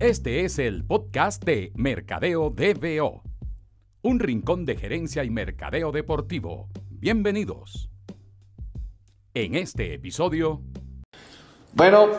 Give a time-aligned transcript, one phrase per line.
[0.00, 3.22] Este es el podcast de Mercadeo DBO,
[4.02, 6.68] un rincón de gerencia y mercadeo deportivo.
[6.88, 7.90] Bienvenidos.
[9.34, 10.62] En este episodio...
[11.72, 12.10] Bueno,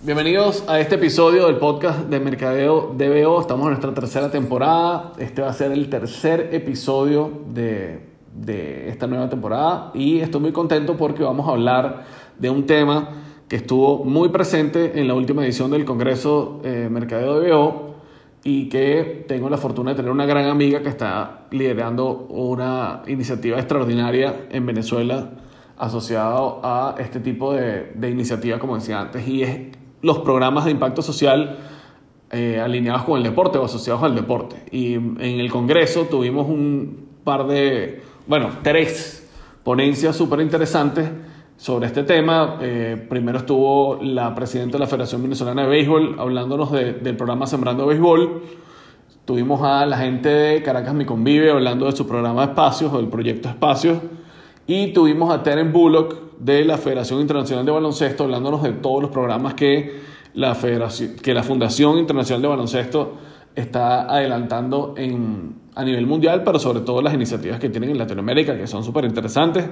[0.00, 3.42] bienvenidos a este episodio del podcast de Mercadeo DBO.
[3.42, 5.12] Estamos en nuestra tercera temporada.
[5.18, 8.00] Este va a ser el tercer episodio de,
[8.32, 12.06] de esta nueva temporada y estoy muy contento porque vamos a hablar
[12.38, 13.10] de un tema
[13.48, 17.94] que estuvo muy presente en la última edición del Congreso eh, Mercadeo DBO
[18.42, 23.58] y que tengo la fortuna de tener una gran amiga que está liderando una iniciativa
[23.58, 25.30] extraordinaria en Venezuela
[25.76, 29.60] asociado a este tipo de, de iniciativas, como decía antes, y es
[30.02, 31.58] los programas de impacto social
[32.30, 34.56] eh, alineados con el deporte o asociados al deporte.
[34.70, 39.28] Y en el Congreso tuvimos un par de, bueno, tres
[39.62, 41.08] ponencias súper interesantes
[41.56, 42.58] sobre este tema.
[42.60, 47.86] Eh, primero estuvo la presidenta de la Federación Venezolana de Béisbol hablándonos del programa Sembrando
[47.86, 48.42] Béisbol.
[49.24, 52.98] Tuvimos a la gente de Caracas Mi Convive hablando de su programa de espacios o
[52.98, 53.98] del proyecto Espacios.
[54.66, 59.10] Y tuvimos a Teren Bullock de la Federación Internacional de Baloncesto hablándonos de todos los
[59.10, 60.00] programas que
[60.34, 63.14] la, Federación, que la Fundación Internacional de Baloncesto
[63.54, 68.56] está adelantando en, a nivel mundial, pero sobre todo las iniciativas que tienen en Latinoamérica,
[68.56, 69.64] que son súper interesantes.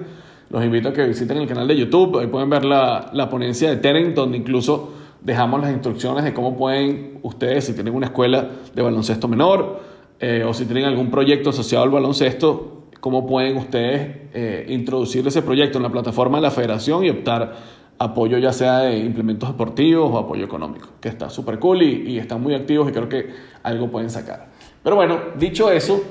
[0.51, 3.71] Los invito a que visiten el canal de YouTube, ahí pueden ver la, la ponencia
[3.71, 4.93] de Teren, donde incluso
[5.25, 9.81] dejamos las instrucciones de cómo pueden ustedes, si tienen una escuela de baloncesto menor
[10.21, 15.43] eh, o si tienen algún proyecto asociado al baloncesto, cómo pueden ustedes eh, introducir ese
[15.43, 17.55] proyecto en la plataforma de la federación y optar
[17.99, 22.19] apoyo ya sea de implementos deportivos o apoyo económico, que está súper cool y, y,
[22.19, 23.31] están muy activos y creo que
[23.63, 24.49] algo pueden sacar.
[24.83, 26.03] Pero bueno, dicho eso,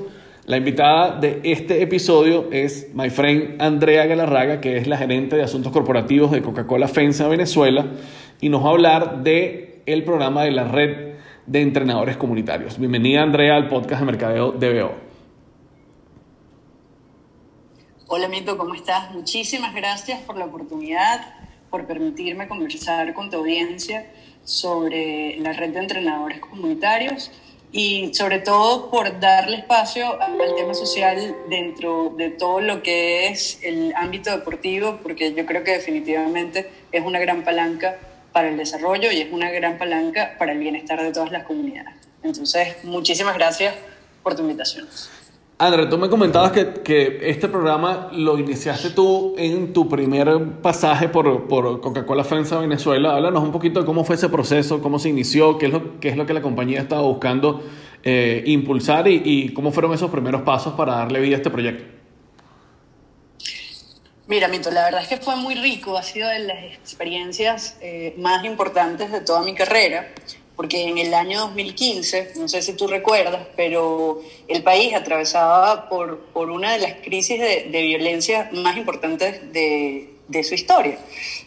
[0.46, 5.44] la invitada de este episodio es my friend Andrea Galarraga, que es la gerente de
[5.44, 7.88] asuntos corporativos de Coca-Cola FENSA Venezuela,
[8.42, 11.14] y nos va a hablar de el programa de la red
[11.46, 12.78] de entrenadores comunitarios.
[12.78, 14.96] Bienvenida Andrea al podcast de Mercadeo DBO.
[18.08, 19.12] Hola Mito, ¿cómo estás?
[19.14, 21.22] Muchísimas gracias por la oportunidad,
[21.70, 24.12] por permitirme conversar con tu audiencia
[24.44, 27.32] sobre la red de entrenadores comunitarios
[27.74, 33.60] y sobre todo por darle espacio al tema social dentro de todo lo que es
[33.64, 37.98] el ámbito deportivo, porque yo creo que definitivamente es una gran palanca
[38.32, 41.96] para el desarrollo y es una gran palanca para el bienestar de todas las comunidades.
[42.22, 43.74] Entonces, muchísimas gracias
[44.22, 44.88] por tu invitación.
[45.66, 51.08] André, tú me comentabas que, que, este programa lo iniciaste tú en tu primer pasaje
[51.08, 53.16] por, por Coca-Cola FENSA Venezuela.
[53.16, 56.10] Háblanos un poquito de cómo fue ese proceso, cómo se inició, qué es lo, qué
[56.10, 57.64] es lo que la compañía estaba buscando
[58.04, 61.86] eh, impulsar y, y, cómo fueron esos primeros pasos para darle vida a este proyecto.
[64.28, 68.16] Mira, Mito, la verdad es que fue muy rico, ha sido de las experiencias eh,
[68.18, 70.14] más importantes de toda mi carrera
[70.64, 76.20] porque en el año 2015, no sé si tú recuerdas, pero el país atravesaba por,
[76.28, 80.98] por una de las crisis de, de violencia más importantes de, de, su historia.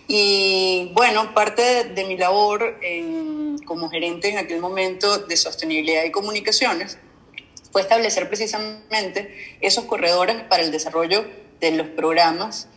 [0.06, 6.04] Y bueno, parte de, de mi labor en, como gerente en aquel momento de sostenibilidad
[6.04, 6.98] y comunicaciones
[7.72, 11.24] fue establecer precisamente esos corredores para el desarrollo
[11.58, 12.68] de los programas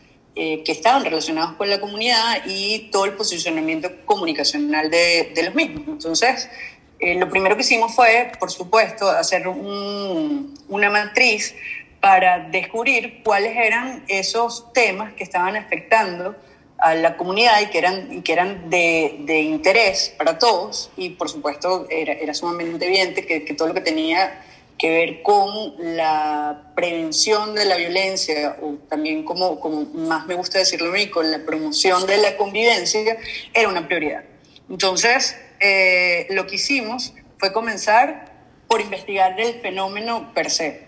[0.41, 5.83] eh, que estaban relacionados con la comunidad y todo el posicionamiento comunicacional de, los mismos.
[5.85, 6.49] Entonces,
[6.97, 11.53] eh, lo primero que hicimos fue, por supuesto, hacer un, una matriz
[11.99, 16.37] para descubrir cuáles eran esos temas que estaban afectando
[16.77, 20.89] a la comunidad y que eran, y que eran de, interés para todos.
[20.95, 24.41] Y por supuesto era, sumamente evidente que todo lo que tenía
[24.79, 30.57] que ver con la prevención de la violencia, o también como, como más me gusta
[30.57, 33.17] decirlo a mí, con la promoción de la convivencia,
[33.53, 34.23] era una prioridad.
[34.69, 38.31] Entonces, eh, lo que hicimos fue comenzar
[38.69, 40.87] por investigar el fenómeno per se.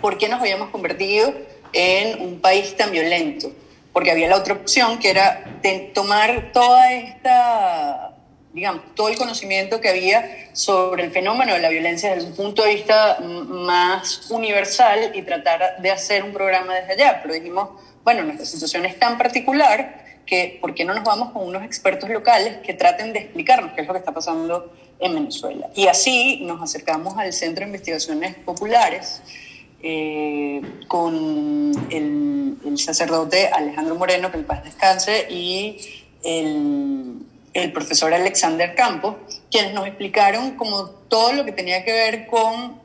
[0.00, 1.34] ¿Por qué nos habíamos convertido
[1.72, 3.50] en un país tan violento?
[3.92, 8.09] Porque había la otra opción, que era de tomar toda esta
[8.52, 12.62] digamos, todo el conocimiento que había sobre el fenómeno de la violencia desde un punto
[12.62, 17.20] de vista más universal y tratar de hacer un programa desde allá.
[17.22, 17.70] Pero dijimos,
[18.02, 22.08] bueno, nuestra situación es tan particular que ¿por qué no nos vamos con unos expertos
[22.10, 25.68] locales que traten de explicarnos qué es lo que está pasando en Venezuela?
[25.74, 29.22] Y así nos acercamos al Centro de Investigaciones Populares
[29.82, 35.78] eh, con el, el sacerdote Alejandro Moreno, que en paz descanse, y
[36.22, 39.16] el el profesor Alexander Campos,
[39.50, 42.80] quienes nos explicaron como todo lo que tenía que ver con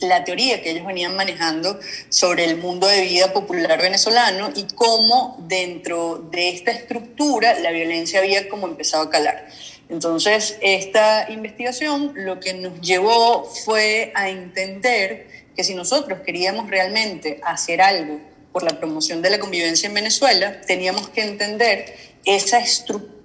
[0.00, 1.78] la teoría que ellos venían manejando
[2.08, 8.18] sobre el mundo de vida popular venezolano y cómo dentro de esta estructura la violencia
[8.18, 9.46] había como empezado a calar.
[9.88, 17.40] Entonces, esta investigación lo que nos llevó fue a entender que si nosotros queríamos realmente
[17.44, 18.20] hacer algo
[18.52, 21.94] por la promoción de la convivencia en Venezuela, teníamos que entender
[22.24, 23.21] esa estructura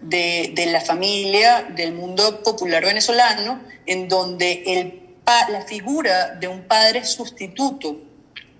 [0.00, 5.00] de, de la familia, del mundo popular venezolano, en donde el,
[5.48, 8.00] la figura de un padre sustituto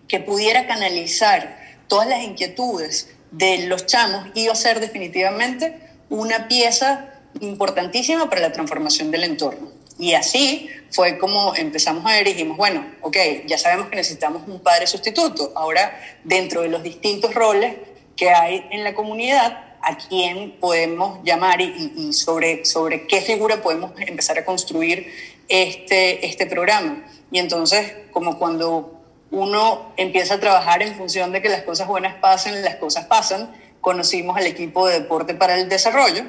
[0.06, 1.58] que pudiera canalizar
[1.88, 5.78] todas las inquietudes de los chamos iba a ser definitivamente
[6.08, 7.08] una pieza
[7.40, 9.70] importantísima para la transformación del entorno.
[9.98, 13.16] Y así fue como empezamos a ver y dijimos, bueno, ok,
[13.46, 15.52] ya sabemos que necesitamos un padre sustituto.
[15.54, 17.76] Ahora, dentro de los distintos roles
[18.16, 23.92] que hay en la comunidad, a quién podemos llamar y, sobre, sobre qué figura podemos
[23.98, 25.12] empezar a construir
[25.48, 27.04] este, este programa.
[27.30, 29.00] Y entonces, como cuando
[29.30, 33.54] uno empieza a trabajar en función de que las cosas buenas pasen, las cosas pasan,
[33.80, 36.24] conocimos al equipo de Deporte para el Desarrollo,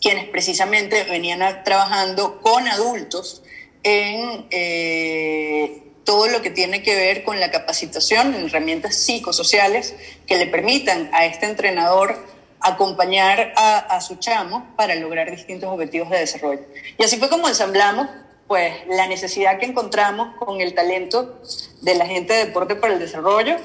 [0.00, 3.42] quienes precisamente venían trabajando con adultos
[3.82, 9.94] en eh, todo lo que tiene que ver con la capacitación en herramientas psicosociales
[10.26, 16.10] que le permitan a este entrenador acompañar a, a, su chamo para lograr distintos objetivos
[16.10, 16.62] de desarrollo.
[16.98, 18.08] Y así fue como ensamblamos
[18.46, 21.40] pues, la necesidad que encontramos con el talento
[21.82, 23.56] de la gente de Deporte para el Desarrollo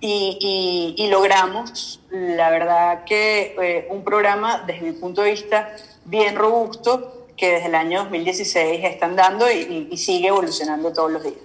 [0.00, 6.34] y, y, logramos, la verdad que eh, un programa desde mi punto de vista bien
[6.34, 11.36] robusto que desde el año 2016 están dando y, y sigue evolucionando todos los días.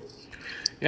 [0.82, 0.88] Y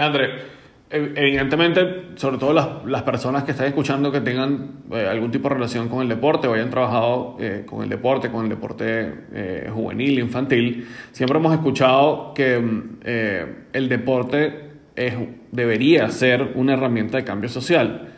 [0.92, 5.54] Evidentemente, sobre todo las, las, personas que están escuchando que tengan eh, algún tipo de
[5.54, 9.70] relación con el deporte o hayan trabajado eh, con el deporte, con el deporte eh,
[9.72, 12.56] juvenil, infantil, siempre hemos escuchado que
[13.72, 15.14] el deporte es,
[15.52, 18.10] debería ser una herramienta de cambio social.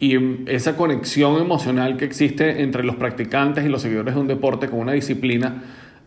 [0.00, 0.16] Y
[0.50, 4.80] esa conexión emocional que existe entre los practicantes y los seguidores de un deporte con
[4.80, 5.62] una disciplina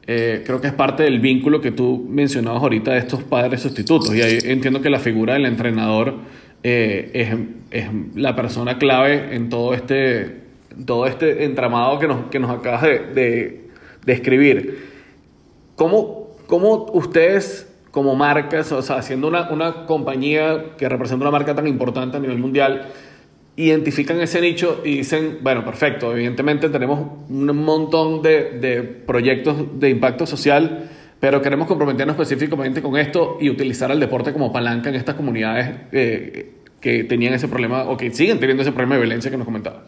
[0.10, 4.16] eh, creo que es parte del vínculo que tú mencionabas ahorita de estos padres sustitutos.
[4.16, 6.16] Y ahí entiendo que la figura del entrenador
[6.64, 10.44] eh, es, es, la persona clave en todo este,
[10.86, 13.70] todo este entramado que nos, que nos acabas de, de,
[14.06, 14.78] de.
[15.76, 21.54] ¿Cómo, ¿Cómo, ustedes, como marcas, o sea, siendo una, una compañía que representa una marca
[21.54, 22.88] tan importante a nivel mundial,
[23.58, 29.90] identifican ese nicho y dicen, bueno, perfecto, evidentemente tenemos un montón de, de, proyectos de
[29.90, 34.96] impacto social, pero queremos comprometernos específicamente con esto y utilizar el deporte como palanca en
[34.96, 39.32] estas comunidades eh, que tenían ese problema o que siguen teniendo ese problema de violencia
[39.32, 39.84] que nos comentaba.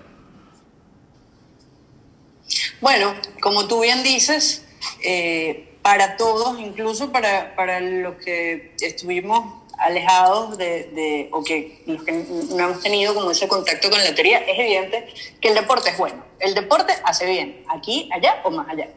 [2.81, 4.65] Bueno, como tú bien dices,
[5.05, 12.65] eh, para todos, incluso para, para los que estuvimos alejados de, o que que no
[12.65, 15.07] hemos tenido como ese contacto con la teoría, es evidente
[15.41, 16.23] que el deporte es bueno.
[16.39, 18.89] El deporte hace bien, aquí, allá o más allá.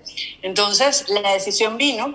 [0.43, 2.15] Entonces, la decisión vino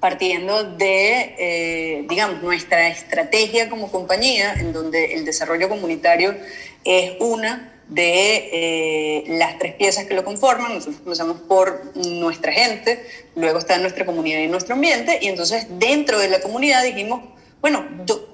[0.00, 6.36] partiendo de, eh, digamos, nuestra estrategia como compañía, en donde el desarrollo comunitario
[6.84, 10.74] es una de eh, las tres piezas que lo conforman.
[10.74, 13.04] Nosotros comenzamos por nuestra gente,
[13.34, 17.35] luego está nuestra comunidad y nuestro ambiente, y entonces dentro de la comunidad dijimos,
[17.68, 17.84] bueno,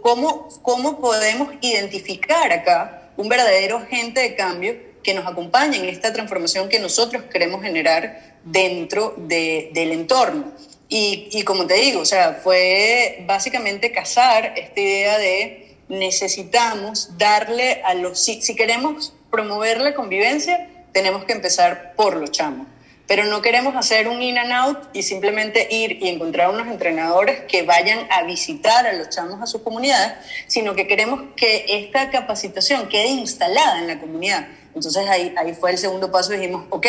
[0.02, 6.12] ¿cómo, ¿cómo podemos identificar acá un verdadero agente de cambio que nos acompañe en esta
[6.12, 10.52] transformación que nosotros queremos generar dentro de, del entorno?
[10.90, 17.94] Y, como te digo, o sea, fue básicamente casar esta idea de necesitamos darle a
[17.94, 18.22] los...
[18.22, 22.66] Si, si queremos promover la convivencia, tenemos que empezar por los chamos
[23.06, 27.40] pero no queremos hacer un in and out y simplemente ir y encontrar unos entrenadores
[27.48, 30.14] que vayan a visitar a los chamos a sus comunidades,
[30.46, 34.48] sino que queremos que esta capacitación quede instalada en la comunidad.
[34.74, 36.86] Entonces ahí, ahí fue el segundo paso, dijimos, ok,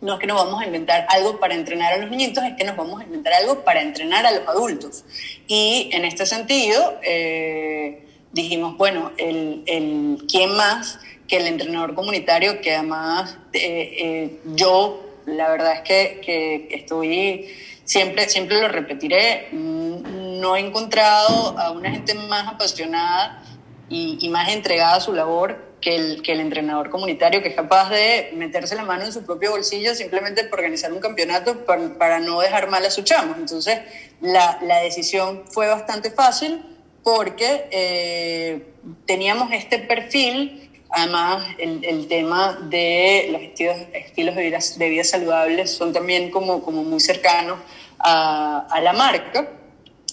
[0.00, 2.64] no es que nos vamos a inventar algo para entrenar a los niñitos, es que
[2.64, 5.04] nos vamos a inventar algo para entrenar a los adultos.
[5.46, 12.60] Y en este sentido, eh, dijimos, bueno, el, el, ¿quién más que el entrenador comunitario
[12.60, 13.60] que además eh,
[13.98, 17.48] eh, yo la verdad es que, que estoy,
[17.84, 23.42] siempre, siempre lo repetiré, mm, no he encontrado a una gente más apasionada
[23.88, 27.54] y, y más entregada a su labor que el, que el, entrenador comunitario, que es
[27.54, 31.96] capaz de meterse la mano en su propio bolsillo simplemente por organizar un campeonato para,
[31.96, 33.34] para no dejar mal a su chamo.
[33.38, 33.80] Entonces,
[34.20, 36.62] la, la decisión fue bastante fácil
[37.02, 38.74] porque eh,
[39.06, 45.04] teníamos este perfil Además, el, el, tema de los estilos, estilos de, vida, de, vida,
[45.04, 47.58] saludables son también como, como muy cercanos
[47.98, 49.50] a, a, la marca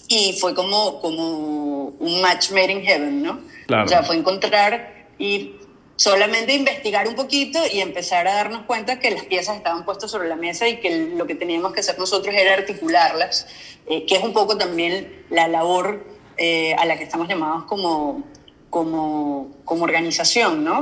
[0.06, 3.40] y fue como, como un match made in heaven, ¿no?
[3.66, 3.84] Claro.
[3.86, 5.56] O sea, fue encontrar y
[5.96, 10.28] solamente investigar un poquito y empezar a darnos cuenta que las piezas estaban puestas sobre
[10.28, 13.46] la mesa y que lo que teníamos que hacer nosotros era articularlas,
[13.86, 16.06] eh, que es un poco también la labor
[16.36, 18.24] eh, a la que estamos llamados como,
[18.76, 20.78] como, como organización, ¿no?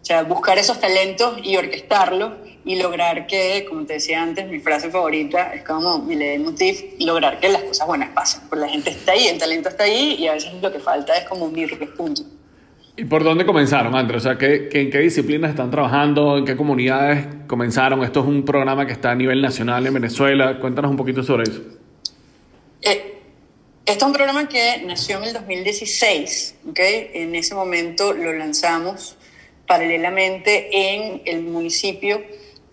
[0.00, 2.32] O sea, buscar esos talentos y orquestarlos
[2.64, 7.40] y lograr que, como te decía antes, mi frase favorita es como mi motif, lograr
[7.40, 8.44] que las cosas buenas pasen.
[8.48, 11.14] Porque la gente está ahí, el talento está ahí y a veces lo que falta
[11.18, 12.24] es como unir los puntos.
[12.96, 14.22] ¿Y por dónde comenzaron, Andrés?
[14.22, 16.38] O sea, ¿qué, ¿en qué disciplinas están trabajando?
[16.38, 18.02] ¿En qué comunidades comenzaron?
[18.04, 20.58] Esto es un programa que está a nivel nacional en Venezuela.
[20.60, 21.60] Cuéntanos un poquito sobre eso.
[22.80, 23.13] Eh,
[23.86, 26.54] este es un programa que nació en el 2016.
[26.70, 27.10] ¿okay?
[27.14, 29.16] En ese momento lo lanzamos
[29.66, 32.22] paralelamente en el municipio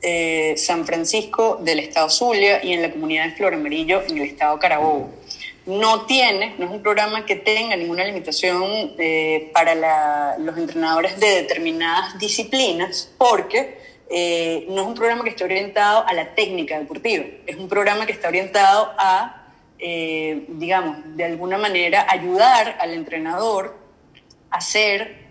[0.01, 4.23] eh, San Francisco del estado Zulia y en la comunidad de Flor Amarillo en el
[4.23, 5.21] estado Carabobo
[5.65, 11.27] no tiene, no es un programa que tenga ninguna limitación eh, para los entrenadores de
[11.27, 13.77] determinadas disciplinas, porque
[14.09, 18.05] eh, no es un programa que esté orientado a la técnica deportiva, es un programa
[18.05, 19.37] que está orientado a,
[19.83, 23.75] eh, digamos, de alguna manera ayudar al entrenador
[24.51, 25.21] a ser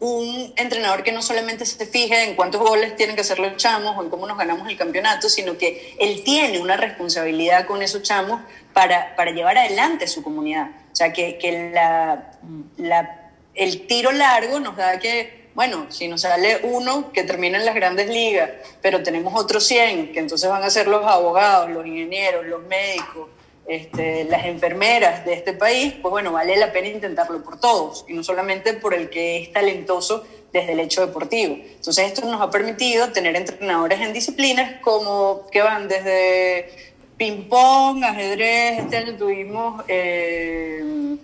[0.00, 3.96] un entrenador que no solamente se fije en cuántos goles tienen que hacer los chamos
[3.96, 8.02] o en cómo nos ganamos el campeonato, sino que él tiene una responsabilidad con esos
[8.02, 8.40] chamos
[8.72, 10.70] para, para llevar adelante su comunidad.
[10.92, 12.32] O sea, que, que la,
[12.76, 17.64] la, el tiro largo nos da que, bueno, si nos sale uno que termina en
[17.64, 18.50] las grandes ligas,
[18.82, 23.28] pero tenemos otros 100, que entonces van a ser los abogados, los ingenieros, los médicos,
[23.66, 28.12] este, las enfermeras de este país, pues bueno, vale la pena intentarlo por todos y
[28.12, 31.54] no solamente por el que es talentoso desde el hecho deportivo.
[31.54, 36.68] Entonces esto nos ha permitido tener entrenadores en disciplinas como que van desde
[37.16, 41.16] ping-pong, ajedrez, este año tuvimos eh,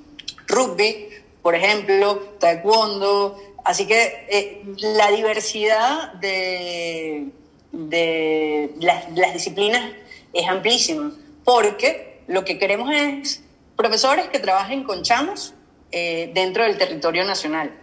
[0.46, 1.08] rugby,
[1.42, 7.26] por ejemplo, taekwondo, así que eh, la diversidad de,
[7.72, 9.92] de las, las disciplinas
[10.32, 11.12] es amplísima,
[11.44, 13.42] porque lo que queremos es
[13.76, 15.52] profesores que trabajen con chamos
[15.90, 17.76] eh, dentro del territorio nacional.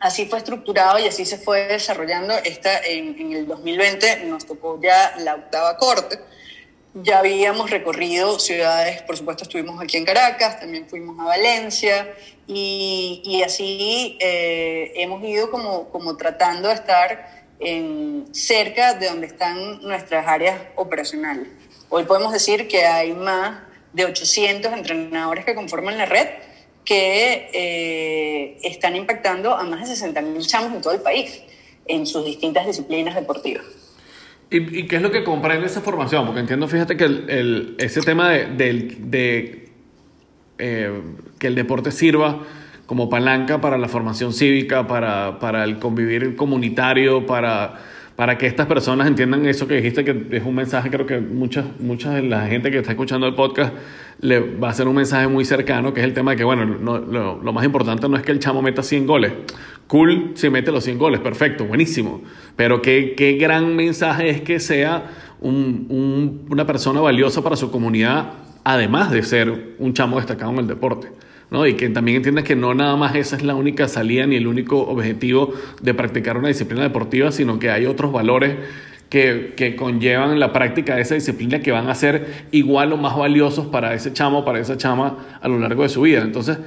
[0.00, 2.32] Así fue estructurado y así se fue desarrollando.
[2.44, 6.18] Esta, en, el 2020 nos tocó ya la octava corte.
[6.94, 12.08] Ya habíamos recorrido ciudades, por supuesto estuvimos aquí en Caracas, también fuimos a Valencia
[12.46, 19.26] y, y así eh, hemos ido como, como tratando de estar en, cerca de donde
[19.26, 21.48] están nuestras áreas operacionales.
[21.90, 26.26] Hoy podemos decir que hay más de 800 entrenadores que conforman la red
[26.84, 31.42] que eh, están impactando a más de 60.000 chamos en todo el país
[31.86, 33.64] en sus distintas disciplinas deportivas.
[34.50, 36.26] ¿Y, qué es lo que comprende esa formación?
[36.26, 38.46] Porque entiendo, fíjate que el, ese tema de,
[38.98, 39.68] de,
[40.58, 41.00] eh,
[41.38, 42.44] que el deporte sirva
[42.86, 47.80] como palanca para la formación cívica, para, para el convivir comunitario, para
[48.16, 51.64] para que estas personas entiendan eso que dijiste, que es un mensaje, creo que mucha,
[51.80, 53.74] mucha de la gente que está escuchando el podcast
[54.20, 56.64] le va a ser un mensaje muy cercano, que es el tema de que, bueno,
[56.64, 59.32] lo, más importante no es que el chamo meta 100 goles.
[59.88, 62.22] Cool si mete los 100 goles, perfecto, buenísimo.
[62.54, 68.32] Pero qué, qué gran mensaje es que sea un, una persona valiosa para su comunidad,
[68.62, 71.08] además de ser un chamo destacado en el deporte.
[71.66, 74.48] Y que también entiendas que no nada más esa es la única salida ni el
[74.48, 78.56] único objetivo de practicar una disciplina deportiva, sino que hay otros valores
[79.08, 83.16] que, que, conllevan la práctica de esa disciplina que van a ser igual o más
[83.16, 86.22] valiosos para ese chamo para esa chama a lo largo de su vida.
[86.22, 86.58] Entonces,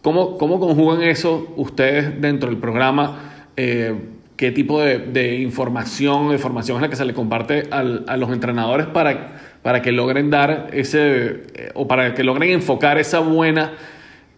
[0.00, 3.48] ¿cómo, cómo conjugan eso ustedes dentro del programa?
[3.56, 3.94] Eh,
[4.36, 8.16] ¿Qué tipo de, de, información, de formación es la que se le comparte al, a
[8.16, 13.20] los entrenadores para, para que logren dar ese, eh, o para que logren enfocar esa
[13.20, 13.72] buena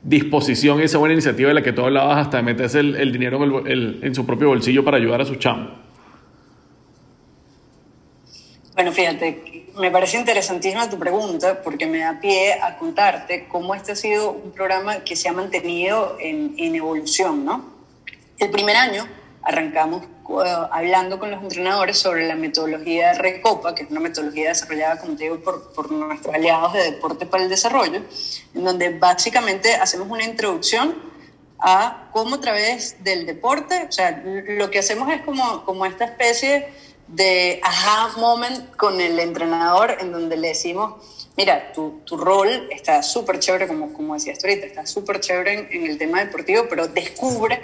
[0.05, 4.15] disposición esa buena iniciativa de la que tú hablabas hasta de meterse el, dinero en,
[4.15, 5.71] su propio bolsillo para ayudar a su chamo.
[8.75, 13.93] Bueno, fíjate, me parece interesantísima tu pregunta porque me da pie a contarte cómo este
[13.93, 17.73] ha sido un programa que se ha mantenido en, en evolución, ¿no?
[18.39, 19.07] El primer año
[19.45, 20.03] arrancamos
[20.71, 25.17] hablando con los entrenadores sobre la metodología de Recopa, que es una metodología desarrollada, como
[25.17, 28.01] te digo, por, por, nuestros aliados de Deporte para el Desarrollo,
[28.55, 30.95] en donde básicamente hacemos una introducción
[31.59, 36.05] a cómo a través del deporte, o sea, lo que hacemos es como, como esta
[36.05, 36.69] especie
[37.07, 40.95] de aha moment con el entrenador, en donde le decimos,
[41.37, 45.53] mira, tu, tu rol está súper chévere, como, como decías tú ahorita, está súper chévere
[45.53, 47.61] en, en el tema deportivo, pero descubre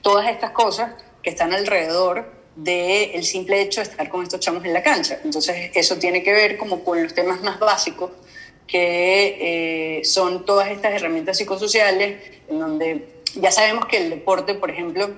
[0.00, 0.92] todas estas cosas
[1.24, 5.18] que están alrededor del el simple hecho de estar con estos chamos en la cancha.
[5.24, 8.12] Entonces, eso tiene que ver como con los temas más básicos,
[8.66, 14.70] que eh, son todas estas herramientas psicosociales, en donde ya sabemos que el deporte, por
[14.70, 15.10] ejemplo,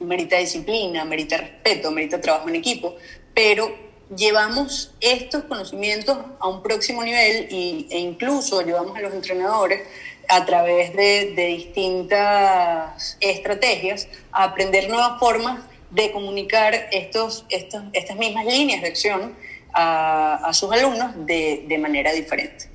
[0.00, 2.96] merita disciplina, merita respeto, merita trabajo en equipo,
[3.34, 3.74] pero
[4.14, 9.82] llevamos estos conocimientos a un próximo nivel y, e incluso llevamos a los entrenadores
[10.28, 18.44] a través de, distintas estrategias a aprender nuevas formas de comunicar estos, estos, estas mismas
[18.46, 19.36] líneas de acción
[19.72, 22.66] a, sus alumnos de, de manera diferente.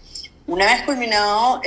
[0.48, 1.62] Una vez culminado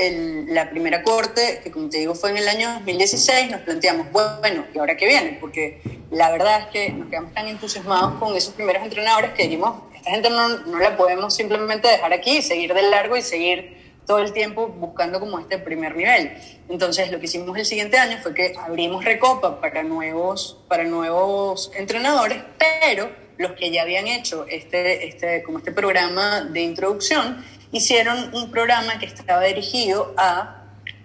[0.48, 4.66] la primera corte, que como te digo fue en el año 2016, nos planteamos, bueno,
[4.74, 5.38] ¿y ahora qué viene?
[5.40, 9.76] Porque la verdad es que nos quedamos tan entusiasmados con esos primeros entrenadores que dijimos,
[9.94, 14.18] esta gente no, no la podemos simplemente dejar aquí, seguir de largo y seguir todo
[14.18, 16.32] el tiempo buscando como este primer nivel.
[16.68, 21.70] Entonces lo que hicimos el siguiente año fue que abrimos Recopa para nuevos, para nuevos
[21.74, 28.34] entrenadores, pero los que ya habían hecho este, este, como este programa de introducción, hicieron
[28.34, 30.64] un programa que estaba dirigido a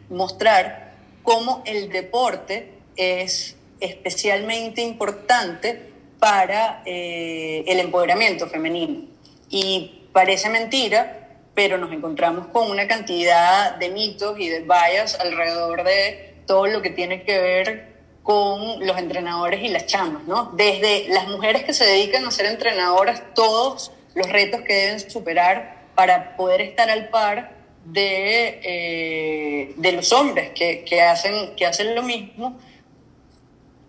[0.09, 5.89] mostrar cómo el deporte es especialmente importante
[6.19, 9.07] para eh, el empoderamiento femenino.
[9.49, 11.28] Y parece mentira,
[11.59, 16.81] pero nos encontramos con una cantidad de mitos y de vallas alrededor de todo lo
[16.81, 20.53] que tiene que ver con los entrenadores y las chamas, ¿no?
[20.53, 25.89] Desde las mujeres que se dedican a ser entrenadoras, todos los retos que deben superar
[25.95, 27.51] para poder estar al par
[27.83, 32.57] de, eh, de los hombres que, que, hacen, que hacen lo mismo,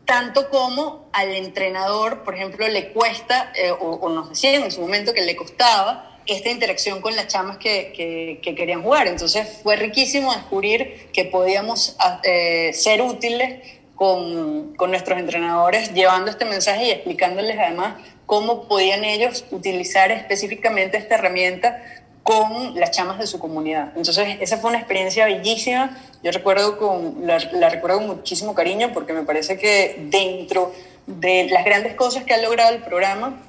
[0.07, 5.15] tanto como al entrenador, por ejemplo, le cuesta, eh, o, nos decían en su momento
[5.15, 7.93] que le costaba esta interacción con las chamas que,
[8.43, 9.09] que, querían jugar.
[9.09, 13.61] Entonces fue riquísimo descubrir que podíamos eh, ser útiles
[13.95, 17.95] con, con, nuestros entrenadores llevando este mensaje y explicándoles además
[18.27, 21.83] cómo podían ellos utilizar específicamente esta herramienta
[22.23, 23.93] con las chamas de su comunidad.
[23.97, 25.99] Entonces, esa fue una experiencia bellísima.
[26.23, 30.73] Yo recuerdo con, la, recuerdo con muchísimo cariño porque me parece que dentro
[31.07, 33.43] de las grandes cosas que ha logrado el programa,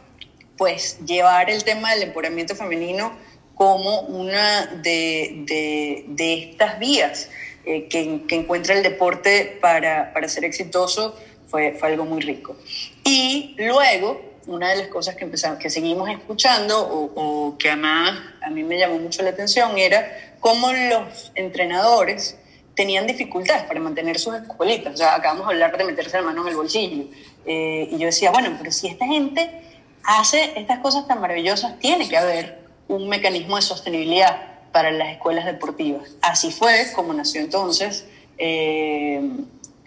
[0.62, 3.14] pues llevar el tema del empoderamiento femenino
[3.56, 7.32] como una de, de, estas vías
[7.66, 12.56] eh, que, que, encuentra el deporte para, para ser exitoso fue, fue algo muy rico.
[13.04, 18.52] Y luego, una de las cosas que, empezamos, que seguimos escuchando o, que además a
[18.52, 22.38] mí me llamó mucho la atención era cómo los entrenadores
[22.76, 24.94] tenían dificultades para mantener sus escuelitas.
[24.94, 27.06] O sea, acabamos de hablar de meterse la mano en el bolsillo.
[27.48, 29.71] Eh, y yo decía, bueno, pero si esta gente
[30.04, 35.46] hace estas cosas tan maravillosas, tiene que haber un mecanismo de sostenibilidad para las escuelas
[35.46, 36.10] deportivas.
[36.22, 39.22] Así fue como nació entonces eh,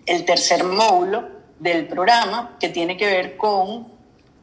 [0.06, 3.88] el tercer módulo del programa que tiene que ver con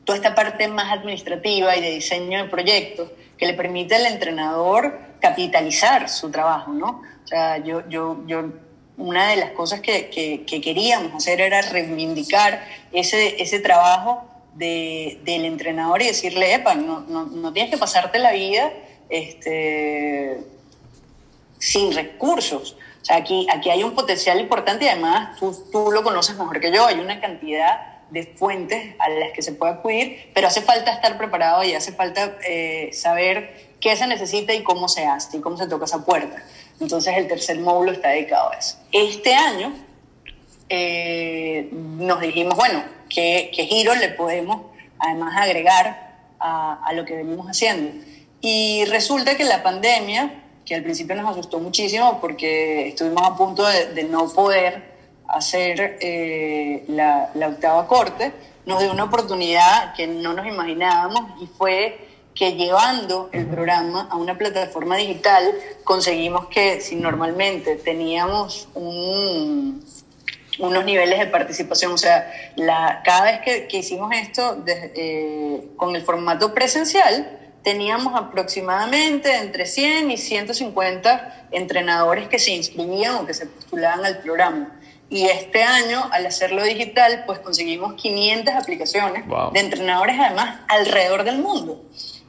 [0.04, 5.00] toda esta parte más administrativa y de diseño de proyectos que le permite al entrenador
[5.20, 7.02] capitalizar su trabajo, ¿no?
[7.24, 8.46] O sea, yo, yo, yo
[8.98, 15.46] una de las cosas que, que, queríamos hacer era reivindicar ese, ese trabajo de, del
[15.46, 18.72] entrenador y decirle, epa, no, no, no, tienes que pasarte la vida
[19.10, 20.42] este,
[21.58, 22.78] sin recursos.
[23.02, 26.60] O sea, aquí, aquí hay un potencial importante y además tú, tú lo conoces mejor
[26.60, 30.62] que yo, hay una cantidad de fuentes a las que se puede acudir, pero hace
[30.62, 35.38] falta estar preparado y hace falta eh, saber qué se necesita y cómo se hace
[35.38, 36.44] y cómo se toca esa puerta.
[36.80, 38.78] Entonces el tercer módulo está dedicado a eso.
[38.92, 39.74] Este año
[40.68, 44.62] eh, nos dijimos, bueno, ¿qué, ¿qué, giro le podemos
[45.00, 48.04] además agregar a, a, lo que venimos haciendo?
[48.42, 53.66] Y resulta que la pandemia, que al principio nos asustó muchísimo porque estuvimos a punto
[53.68, 54.92] de, de no poder
[55.28, 58.34] hacer eh, la, la, octava corte,
[58.66, 64.16] nos dio una oportunidad que no nos imaginábamos y fue que llevando el programa a
[64.16, 65.52] una plataforma digital
[65.84, 69.84] conseguimos que si normalmente teníamos un,
[70.62, 75.96] unos niveles de participación, o sea, la, cada vez que, que hicimos esto eh, con
[75.96, 83.34] el formato presencial, teníamos aproximadamente entre 100 y 150 entrenadores que se inscribían o que
[83.34, 84.80] se postulaban al programa.
[85.10, 91.40] Y este año, al hacerlo digital, pues conseguimos 500 aplicaciones de entrenadores además alrededor del
[91.40, 91.84] mundo.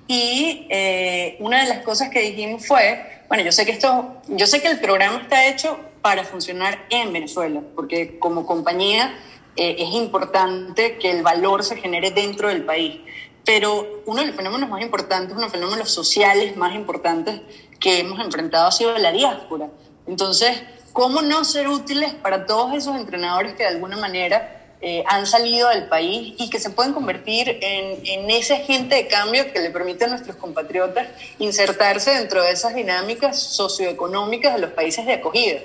[0.09, 4.47] Y eh, una de las cosas que dijimos fue, bueno, yo sé que esto, yo
[4.47, 9.15] sé que el programa está hecho para funcionar en Venezuela, porque como compañía
[9.57, 13.01] eh, es importante que el valor se genere dentro del país.
[13.45, 17.41] Pero uno de los fenómenos más importantes, uno de los fenómenos sociales más importantes
[17.81, 19.69] que hemos enfrentado ha sido la diáspora.
[20.07, 20.63] Entonces,
[20.93, 25.71] ¿Cómo no ser útiles para todos esos entrenadores que de alguna manera eh, han salido
[25.71, 29.71] del país y que se pueden convertir en, en ese agente de cambio que le
[29.71, 35.61] permite a nuestros compatriotas insertarse dentro de esas dinámicas socioeconómicas de los países de acogida?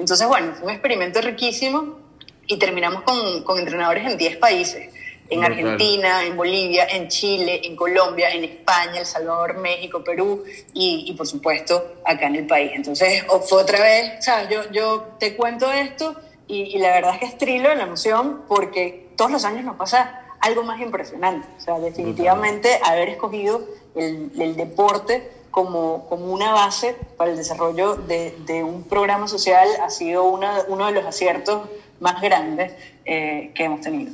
[0.00, 1.98] Entonces, bueno, fue un experimento riquísimo
[2.46, 4.92] y terminamos con, con entrenadores en 10 países
[5.30, 10.42] en Argentina, en Bolivia, en Chile, en Colombia, en España, El Salvador, México, Perú
[10.74, 12.72] y, y por supuesto acá en el país.
[12.74, 14.48] Entonces fue otra vez, ¿sabes?
[14.50, 16.16] Yo, yo te cuento esto
[16.48, 20.26] y, la verdad es que es trilo la emoción porque todos los años nos pasa
[20.40, 21.46] algo más impresionante.
[21.58, 23.62] O sea, definitivamente haber escogido
[23.94, 29.66] el, el deporte como, como, una base para el desarrollo de, de, un programa social
[29.82, 32.72] ha sido una, uno de los aciertos más grandes
[33.04, 34.12] eh, que hemos tenido.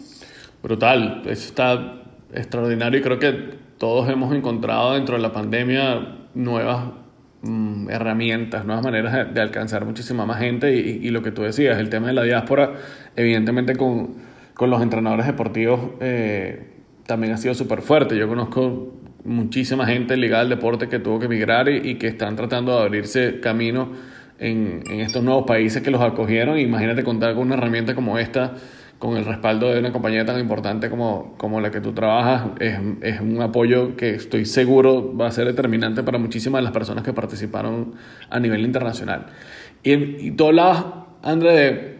[0.62, 6.86] Brutal, eso está extraordinario y creo que todos hemos encontrado dentro de la pandemia nuevas
[7.42, 11.90] mm, herramientas, nuevas maneras de, alcanzar muchísima más gente y, lo que tú decías, el
[11.90, 12.74] tema de la diáspora,
[13.14, 14.16] evidentemente con,
[14.56, 16.66] con los entrenadores deportivos eh,
[17.06, 18.16] también ha sido súper fuerte.
[18.16, 22.36] Yo conozco muchísima gente ligada al deporte que tuvo que emigrar y, y que están
[22.36, 23.90] tratando de abrirse camino
[24.38, 26.58] en, en, estos nuevos países que los acogieron.
[26.58, 28.54] Imagínate contar con una herramienta como esta
[28.98, 32.78] con el respaldo de una compañía tan importante como, como la que tú trabajas, es,
[33.02, 37.04] es, un apoyo que estoy seguro va a ser determinante para muchísimas de las personas
[37.04, 37.94] que participaron
[38.30, 39.26] a nivel internacional.
[39.82, 40.86] Y, y tú hablabas,
[41.22, 41.95] André, de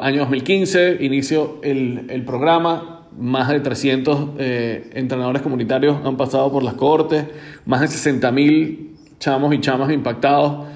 [0.00, 6.62] año 2015, inicio el, el programa, más de 300 eh, entrenadores comunitarios han pasado por
[6.62, 7.24] las cortes,
[7.64, 10.66] más de 60 mil chamos y chamas impactados.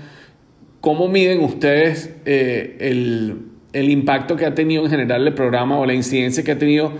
[0.81, 5.87] ¿Cómo miden ustedes eh, el el impacto que ha tenido en general el programa o
[5.87, 6.93] la incidencia que ha tenido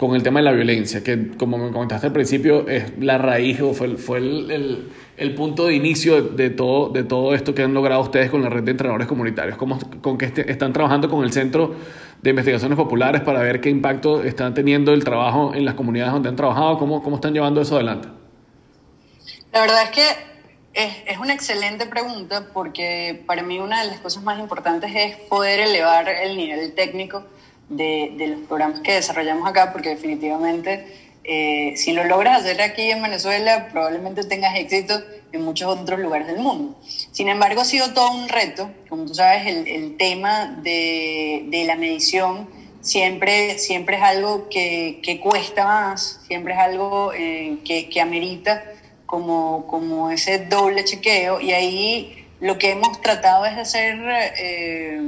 [0.00, 3.60] con el tema de la violencia, que como me comentaste al principio es la raíz
[3.60, 7.74] o fue, fue el, el, punto de inicio de, todo, de todo esto que han
[7.74, 11.22] logrado ustedes con la red de entrenadores comunitarios, ¿Cómo, con que este, están trabajando con
[11.22, 11.74] el Centro
[12.22, 16.30] de Investigaciones Populares para ver qué impacto están teniendo el trabajo en las comunidades donde
[16.30, 18.08] han trabajado, cómo, cómo están llevando eso adelante.
[19.52, 20.06] La verdad es que
[20.72, 25.16] es, es, una excelente pregunta porque para mí una de las cosas más importantes es
[25.28, 27.22] poder elevar el nivel técnico
[27.70, 30.84] de, de los programas que desarrollamos acá, porque definitivamente
[31.24, 35.00] eh, si lo logras hacer aquí en Venezuela, probablemente tengas éxito
[35.32, 36.76] en muchos otros lugares del mundo.
[37.12, 38.70] Sin embargo, ha sido todo un reto.
[38.88, 42.48] Como tú sabes, el, el tema de, de, la medición
[42.80, 48.64] siempre, siempre es algo que, que cuesta más, siempre es algo eh, que, que amerita
[49.06, 53.98] como, como ese doble chequeo y ahí lo que hemos tratado es de hacer
[54.38, 55.00] eh,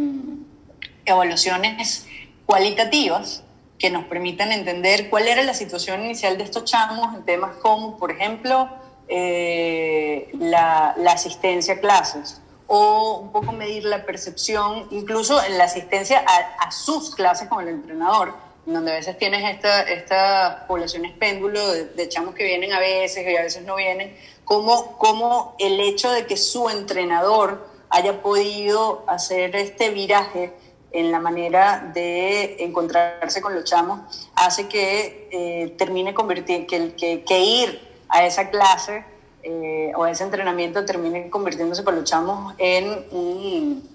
[1.05, 2.07] evaluaciones
[2.47, 3.45] cualitativas
[3.79, 7.99] que nos permitan entender cuál era la situación inicial de estos chamos en temas como,
[7.99, 8.69] por ejemplo,
[9.09, 15.65] eh, la, la, asistencia a clases o un poco medir la percepción, incluso en la
[15.65, 21.13] asistencia a, a sus clases con el entrenador donde a veces tienes estas esta poblaciones
[21.13, 25.81] péndulo de, chamos que vienen a veces y a veces no vienen, como, como el
[25.81, 30.55] hecho de que su entrenador haya podido hacer este viraje
[30.93, 37.25] en la manera de encontrarse con los chamos hace que eh, termine convertir, que, que,
[37.25, 39.05] que, ir a esa clase
[39.43, 43.89] eh, o a ese entrenamiento termine convirtiéndose para los chamos en un,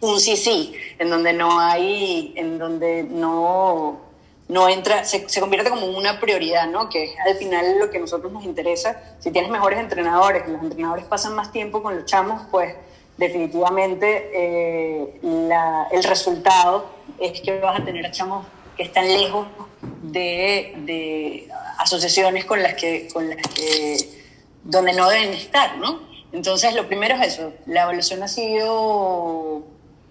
[0.00, 4.12] un sí sí, en donde no hay, en donde no
[4.48, 6.90] no entra, se, se, convierte como una prioridad, ¿no?
[6.90, 9.00] Que es al final lo que a nosotros nos interesa.
[9.18, 12.74] Si tienes mejores entrenadores, los entrenadores pasan más tiempo con los chamos, pues
[13.16, 15.20] definitivamente eh,
[15.92, 16.86] el resultado
[17.18, 18.46] es que vas a tener chamos
[18.76, 19.46] que están lejos
[20.02, 21.48] de,
[21.78, 23.96] asociaciones con las que, con las que,
[24.64, 26.00] donde no deben estar, ¿no?
[26.32, 29.62] Entonces, lo primero es eso, la evaluación ha sido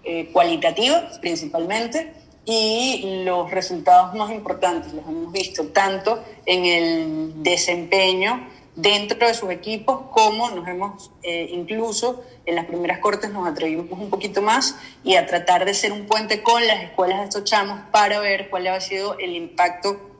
[0.04, 2.12] eh, cualitativa principalmente,
[2.44, 9.50] y los resultados más importantes los hemos visto tanto en el desempeño dentro de sus
[9.50, 14.76] equipos como nos hemos eh, incluso en las primeras cortes nos atrevimos un poquito más
[15.04, 18.48] y a tratar de ser un puente con las escuelas de estos chamos para ver
[18.48, 20.12] cuál ha sido el impacto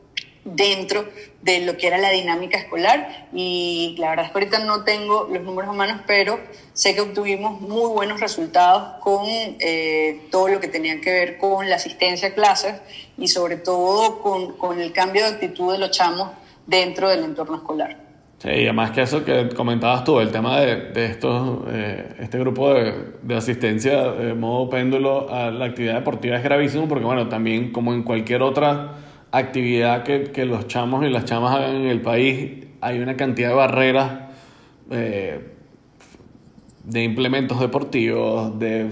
[0.45, 1.09] dentro
[1.41, 5.29] de lo que era la dinámica escolar y la verdad es que ahorita no tengo
[5.31, 6.41] los números humanos, pero
[6.73, 11.69] sé que obtuvimos muy buenos resultados con eh, todo lo que tenía que ver con
[11.71, 12.75] la asistencia a clases
[13.17, 16.31] y sobre todo con, con el cambio de actitud de los chamos
[16.67, 18.12] dentro del entorno escolar.
[18.43, 22.41] Sí, y además que eso que comentabas tú, el tema de, de estos, eh, este
[22.41, 27.29] grupo de, de asistencia de modo péndulo a la actividad deportiva es gravísimo porque, bueno,
[27.29, 28.95] también como en cualquier otra
[29.31, 33.51] actividad que, que, los chamos y las chamas hagan en el país, hay una cantidad
[33.51, 34.11] de barreras
[34.91, 35.39] eh,
[36.83, 38.87] de implementos deportivos, de,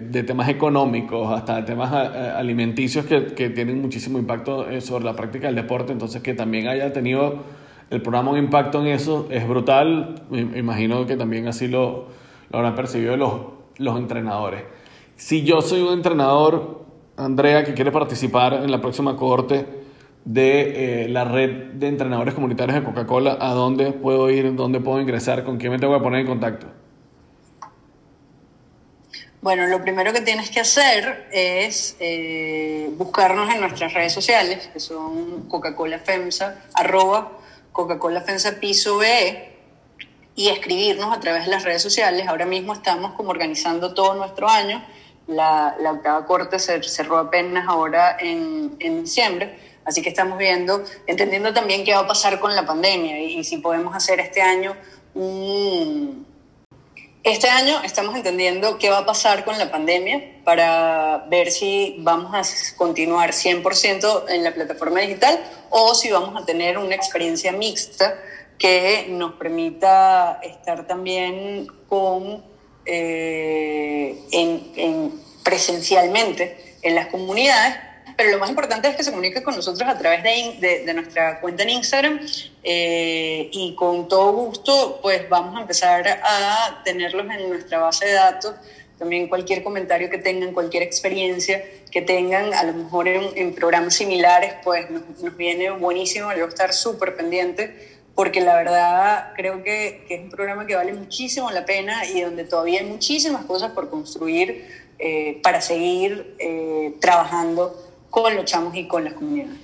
[0.00, 5.04] de, temas económicos, hasta de temas eh, alimenticios que, que, tienen muchísimo impacto eh, sobre
[5.04, 5.92] la práctica del deporte.
[5.92, 7.59] Entonces, que también haya tenido
[7.90, 10.22] el programa un impacto en eso es brutal.
[10.30, 12.06] Me imagino que también así lo,
[12.50, 13.32] lo habrán percibido los,
[13.78, 14.62] los entrenadores.
[15.16, 16.80] Si yo soy un entrenador
[17.20, 19.66] Andrea, que quiere participar en la próxima cohorte
[20.24, 24.54] de eh, la red de entrenadores comunitarios de Coca-Cola, ¿a dónde puedo ir?
[24.54, 25.44] ¿Dónde puedo ingresar?
[25.44, 26.66] ¿Con quién me tengo que poner en contacto?
[29.42, 34.80] Bueno, lo primero que tienes que hacer es eh, buscarnos en nuestras redes sociales, que
[34.80, 37.32] son Coca-Cola FEMSA, arroba
[37.72, 39.50] Coca-Cola FEMSA Piso B,
[40.40, 42.26] y escribirnos a través de las redes sociales.
[42.26, 44.82] Ahora mismo estamos como organizando todo nuestro año.
[45.26, 50.82] La, la octava corte se cerró apenas ahora en, en diciembre, así que estamos viendo,
[51.06, 54.40] entendiendo también qué va a pasar con la pandemia y, y si podemos hacer este
[54.40, 54.74] año
[55.14, 56.26] un
[57.22, 62.32] este año estamos entendiendo qué va a pasar con la pandemia para ver si vamos
[62.34, 62.42] a
[62.76, 68.18] continuar 100% en la plataforma digital o si vamos a tener una experiencia mixta
[68.58, 72.42] que nos permita estar también con,
[72.86, 77.89] eh, en, en, presencialmente en las comunidades
[78.20, 80.92] pero lo más importante es que se comunique con nosotros a través de, de, de
[80.92, 82.20] nuestra cuenta en Instagram
[82.62, 88.12] eh, y con todo gusto pues vamos a empezar a tenerlos en nuestra base de
[88.12, 88.56] datos.
[88.98, 93.94] También cualquier comentario que tengan, cualquier experiencia que tengan, a lo mejor en, en programas
[93.94, 96.30] similares, pues nos, nos viene buenísimo.
[96.34, 100.92] Yo estar súper pendiente porque la verdad creo que, que, es un programa que vale
[100.92, 106.92] muchísimo la pena y donde todavía hay muchísimas cosas por construir eh, para seguir eh,
[107.00, 109.56] trabajando con los chamos y con las comunidades.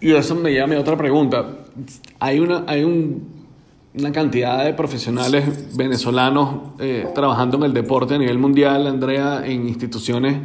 [0.00, 1.46] Y eso me llama a otra pregunta.
[2.18, 3.46] Hay una, hay un,
[3.94, 9.68] una cantidad de profesionales venezolanos eh, trabajando en el deporte a nivel mundial, Andrea, en
[9.68, 10.38] instituciones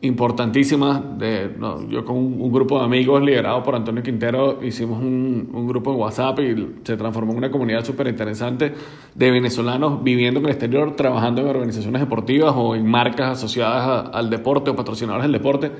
[0.00, 1.18] importantísimas.
[1.18, 5.50] De, no, yo con un, un, grupo de amigos liderado por Antonio Quintero hicimos un,
[5.52, 8.72] un grupo en WhatsApp y se transformó en una comunidad súper interesante
[9.14, 14.00] de venezolanos viviendo en el exterior, trabajando en organizaciones deportivas o en marcas asociadas a,
[14.10, 15.70] al deporte o patrocinadores del deporte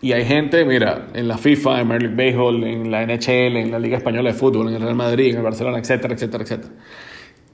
[0.00, 3.70] y hay gente, mira, en la FIFA, en Major League Baseball, en la NHL, en
[3.70, 6.72] la Liga Española de Fútbol, en el Real Madrid, en el Barcelona, etcétera, etcétera, etcétera.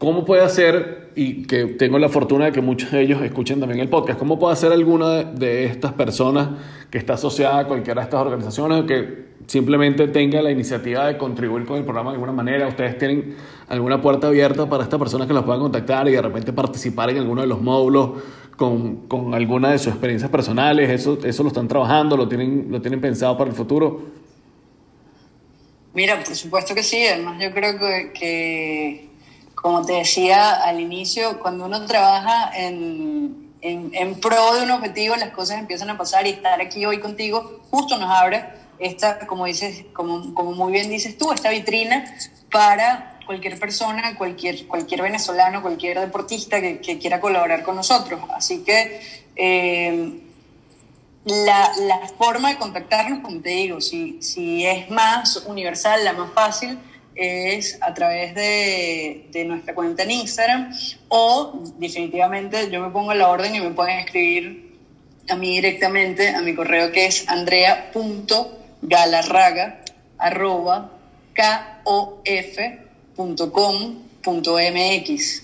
[0.04, 3.80] ¿Cómo puede hacer, y que tengo la fortuna de que muchos de ellos escuchen también
[3.80, 6.50] el podcast, cómo puede hacer alguna de estas personas
[6.90, 11.16] que está asociada a cualquiera de estas organizaciones o que simplemente tenga la iniciativa de
[11.16, 12.68] contribuir con el programa de alguna manera?
[12.68, 13.34] ¿Ustedes tienen
[13.66, 17.18] alguna puerta abierta para estas personas que las puedan contactar y de repente participar en
[17.18, 18.10] alguno de los módulos?
[18.56, 20.90] con, con, alguna de sus experiencias personales?
[20.90, 22.14] ¿Eso, ¿Eso lo están trabajando?
[22.14, 24.02] ¿Lo tienen, ¿Lo tienen pensado para el futuro?
[25.94, 27.06] Mira, por supuesto que sí.
[27.06, 29.13] Además, yo creo que, que
[29.64, 35.16] como te decía al inicio, cuando uno trabaja en, en, en, pro de un objetivo,
[35.16, 38.44] las cosas empiezan a pasar y estar aquí hoy contigo justo nos abre
[38.78, 42.04] esta, como, dices, como, como muy bien dices tú, esta vitrina
[42.52, 48.20] para cualquier persona, cualquier, cualquier venezolano, cualquier deportista que, que quiera colaborar con nosotros.
[48.36, 49.00] Así que
[49.34, 50.20] eh,
[51.24, 56.34] la, la, forma de contactarnos, como te digo, si, si es más universal, la más
[56.34, 56.78] fácil,
[57.14, 60.74] es a través de, de, nuestra cuenta en Instagram
[61.08, 64.74] o definitivamente yo me pongo la orden y me pueden escribir
[65.28, 69.80] a mí directamente a mi correo que es andrea.galarraga
[70.18, 70.90] arroba
[71.34, 72.84] K-O-F
[73.16, 75.42] .com.mx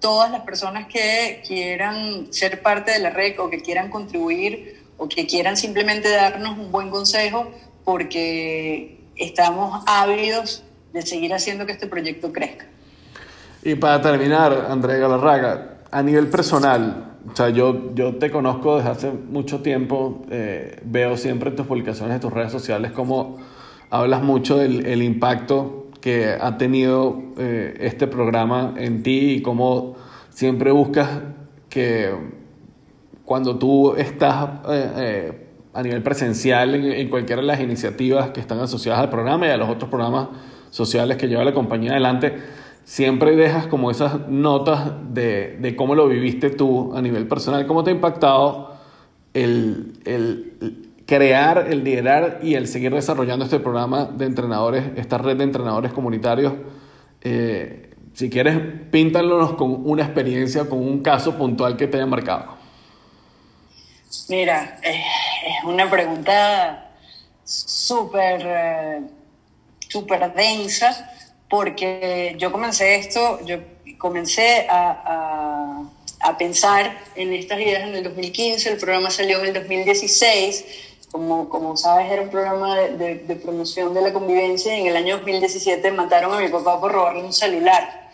[0.00, 5.08] todas las personas que quieran ser parte de la red o que quieran contribuir o
[5.08, 7.50] que quieran simplemente darnos un buen consejo
[7.84, 10.62] porque estamos ávidos
[10.96, 12.64] de seguir haciendo que este proyecto crezca.
[13.62, 18.90] Y para terminar, Andrea Galarraga, a nivel personal, o sea, yo, yo te conozco desde
[18.90, 23.36] hace mucho tiempo, eh, veo siempre tus publicaciones, en tus redes sociales, cómo
[23.90, 29.96] hablas mucho del el impacto que ha tenido eh, este programa en ti y cómo
[30.30, 31.08] siempre buscas
[31.68, 32.14] que
[33.24, 38.40] cuando tú estás eh, eh, a nivel presencial en, en, cualquiera de las iniciativas que
[38.40, 40.28] están asociadas al programa y a los otros programas
[40.76, 42.36] sociales que lleva la compañía adelante,
[42.84, 47.82] siempre dejas como esas notas de, de cómo lo viviste tú a nivel personal, cómo
[47.82, 48.76] te ha impactado
[49.32, 55.36] el, el crear, el liderar y el seguir desarrollando este programa de entrenadores, esta red
[55.36, 56.52] de entrenadores comunitarios.
[57.22, 58.58] Eh, si quieres,
[58.90, 62.56] píntanos con una experiencia, con un caso puntual que te haya marcado.
[64.28, 66.92] Mira, es una pregunta
[67.44, 69.02] súper eh,
[69.88, 71.12] súper densa,
[71.48, 73.58] porque yo comencé esto, yo
[73.98, 75.82] comencé a,
[76.20, 80.64] a, pensar en estas ideas en el 2015, el programa salió en el 2016,
[81.10, 84.96] como, como sabes era un programa de, de, promoción de la convivencia y en el
[84.96, 88.10] año 2017 mataron a mi papá por robarle un celular.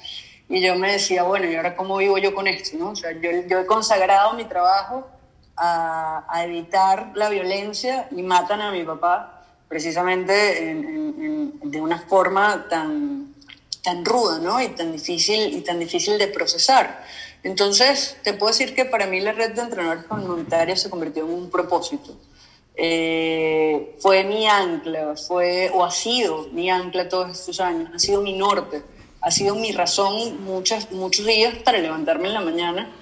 [0.48, 2.76] Y yo me decía, bueno, ¿y ahora cómo vivo yo con esto?
[2.76, 2.90] ¿no?
[2.90, 5.08] O sea, yo, yo he consagrado mi trabajo
[5.56, 9.41] a, a, evitar la violencia y matan a mi papá
[9.72, 10.32] precisamente
[11.62, 13.35] de una forma tan,
[13.82, 14.61] tan ruda ¿no?
[14.61, 17.02] y, tan difícil, y tan difícil de procesar.
[17.42, 21.32] Entonces, te puedo decir que para mí la red de entrenadores comunitarios se convirtió en
[21.32, 22.14] un propósito.
[22.76, 28.20] Eh, fue mi ancla, fue o ha sido mi ancla todos estos años, ha sido
[28.20, 28.82] mi norte,
[29.22, 32.92] ha sido mi razón muchos, muchos días para levantarme en la mañana,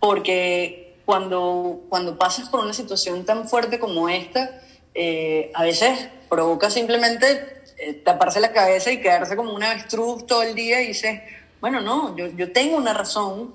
[0.00, 4.62] porque cuando, cuando pasas por una situación tan fuerte como esta,
[4.96, 10.42] eh, a veces provoca simplemente eh, taparse la cabeza y quedarse como una avestruz todo
[10.42, 11.20] el día y dices,
[11.60, 13.54] bueno, no, yo, yo tengo una razón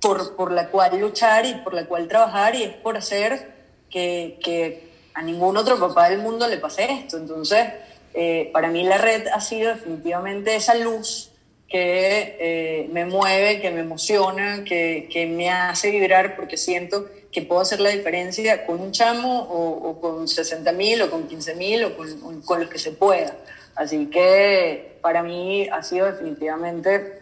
[0.00, 3.52] por, por, la cual luchar y por la cual trabajar y es por hacer
[3.90, 7.18] que, que a ningún otro papá del mundo le pase esto.
[7.18, 7.68] Entonces,
[8.14, 11.30] eh, para mí la red ha sido definitivamente esa luz
[11.68, 17.42] que eh, me mueve, que me emociona, que, que, me hace vibrar porque siento que
[17.42, 21.84] puedo hacer la diferencia con un chamo o, con 60 mil o con 15 mil
[21.84, 23.36] o con, con los que se pueda.
[23.74, 27.20] Así que para mí ha sido definitivamente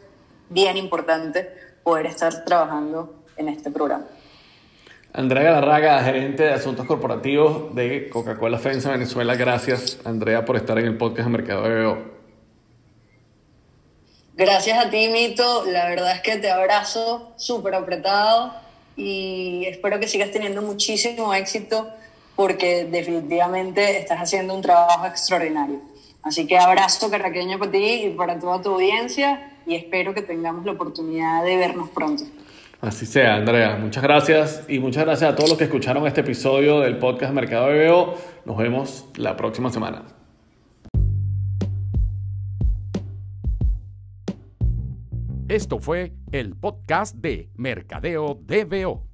[0.51, 1.49] bien importante
[1.83, 4.05] poder estar trabajando en este programa.
[5.15, 9.35] Andrea Galarraga, gerente de asuntos corporativos de Coca-Cola FENSA Venezuela.
[9.35, 12.13] Gracias, Andrea, por estar en el podcast de Mercado de
[14.35, 15.65] Gracias a ti, Mito.
[15.67, 18.62] La verdad es que te abrazo súper apretado
[18.97, 21.89] y espero que sigas teniendo muchísimo éxito
[22.37, 25.81] porque definitivamente estás haciendo un trabajo extraordinario.
[26.23, 30.65] Así que abrazo carraqueño para ti y para toda tu audiencia y espero que tengamos
[30.65, 32.25] la oportunidad de vernos pronto.
[32.81, 33.77] Así sea, Andrea.
[33.77, 37.69] Muchas gracias y muchas gracias a todos los que escucharon este episodio del podcast Mercado
[37.69, 38.15] BBO.
[38.45, 40.22] Nos vemos la próxima semana.
[45.53, 49.12] Esto fue el podcast de Mercadeo DBO